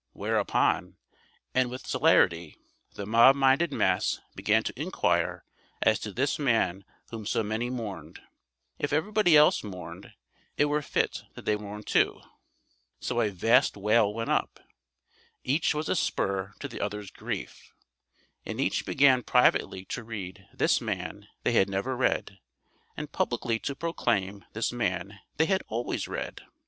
[0.13, 0.97] Whereupon,
[1.53, 2.57] and with celerity,
[2.95, 5.45] the mob minded mass began to inquire
[5.83, 8.19] as to this man whom so many mourned.
[8.79, 10.13] If everybody else mourned,
[10.57, 12.19] it were fit that they mourn too.
[12.99, 14.59] So a vast wail went up.
[15.43, 17.71] Each was a spur to the other's grief,
[18.43, 22.39] and each began privately to read this man they had never read
[22.97, 26.41] and publicly to proclaim this man they had always read.